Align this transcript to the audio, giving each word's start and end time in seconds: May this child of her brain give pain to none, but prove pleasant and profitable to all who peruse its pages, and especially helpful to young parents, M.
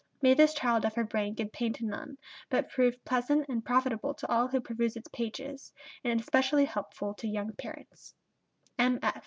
May 0.19 0.33
this 0.33 0.55
child 0.55 0.83
of 0.83 0.95
her 0.95 1.03
brain 1.03 1.35
give 1.35 1.51
pain 1.51 1.73
to 1.73 1.85
none, 1.85 2.17
but 2.49 2.71
prove 2.71 3.05
pleasant 3.05 3.47
and 3.47 3.63
profitable 3.63 4.15
to 4.15 4.27
all 4.31 4.47
who 4.47 4.59
peruse 4.59 4.95
its 4.95 5.07
pages, 5.09 5.71
and 6.03 6.19
especially 6.19 6.65
helpful 6.65 7.13
to 7.13 7.27
young 7.27 7.53
parents, 7.53 8.15
M. 8.79 8.99